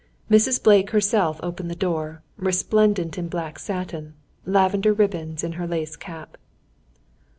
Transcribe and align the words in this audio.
Mrs. 0.31 0.63
Blake 0.63 0.89
herself 0.89 1.39
opened 1.43 1.69
the 1.69 1.75
door, 1.75 2.23
resplendent 2.35 3.19
in 3.19 3.27
black 3.27 3.59
satin; 3.59 4.15
lavender 4.47 4.93
ribbons 4.93 5.43
in 5.43 5.51
her 5.51 5.67
lace 5.67 5.95
cap. 5.95 6.37